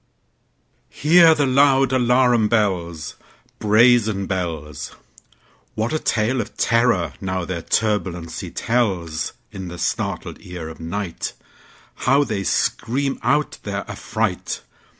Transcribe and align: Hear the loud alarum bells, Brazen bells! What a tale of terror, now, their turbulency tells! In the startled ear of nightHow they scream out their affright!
Hear 0.89 1.35
the 1.35 1.45
loud 1.45 1.91
alarum 1.93 2.47
bells, 2.47 3.17
Brazen 3.59 4.25
bells! 4.25 4.95
What 5.75 5.93
a 5.93 5.99
tale 5.99 6.41
of 6.41 6.57
terror, 6.57 7.13
now, 7.21 7.45
their 7.45 7.61
turbulency 7.61 8.49
tells! 8.49 9.33
In 9.51 9.67
the 9.67 9.77
startled 9.77 10.39
ear 10.43 10.69
of 10.69 10.79
nightHow 10.79 12.25
they 12.25 12.43
scream 12.43 13.19
out 13.21 13.59
their 13.61 13.87
affright! 13.87 14.61